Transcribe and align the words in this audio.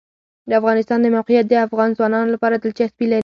د 0.49 0.51
افغانستان 0.59 0.99
د 1.01 1.07
موقعیت 1.15 1.45
د 1.49 1.53
افغان 1.65 1.89
ځوانانو 1.97 2.33
لپاره 2.35 2.55
دلچسپي 2.57 3.05
لري. 3.13 3.19